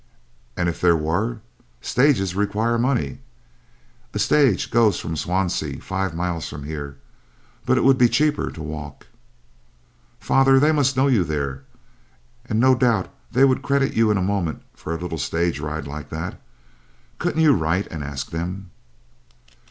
[0.57, 1.41] "And if there were,
[1.79, 3.19] stages require money.
[4.15, 6.97] A stage goes from Swansea, five miles from here.
[7.67, 9.05] But it would be cheaper to walk."
[10.19, 11.65] "Father, they must know you there,
[12.49, 15.85] and no doubt they would credit you in a moment, for a little stage ride
[15.85, 16.41] like that.
[17.19, 18.71] Couldn't you write and ask them?"